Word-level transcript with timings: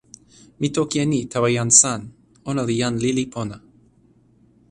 mi 0.59 0.67
toki 0.75 0.97
e 1.03 1.05
ni 1.11 1.19
tawa 1.31 1.49
jan 1.57 1.71
San: 1.81 2.01
ona 2.49 2.61
li 2.67 2.75
jan 2.81 2.95
lili 3.03 3.25
pona. 3.33 3.57